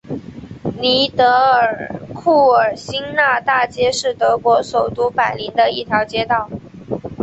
[0.79, 6.49] 尼德尔克尔新纳大街是德国首都柏林的一条街道。